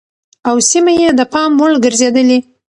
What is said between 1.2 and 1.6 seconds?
پام